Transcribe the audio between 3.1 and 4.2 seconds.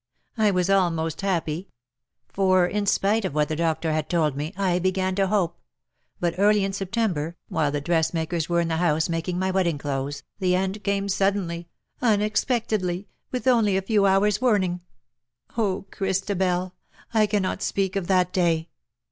of what the doctor had